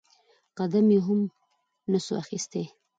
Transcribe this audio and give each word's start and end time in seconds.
قدم 0.57 0.87
يې 0.95 0.99
هم 1.07 1.19
نسو 1.91 2.13
اخيستى. 2.23 2.63